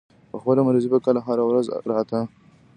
پۀ 0.31 0.37
خپله 0.41 0.61
مرضۍ 0.65 0.87
به 0.91 0.97
کله 1.05 1.19
هره 1.27 1.43
ورځ 1.47 1.65
راتۀ 1.91 2.19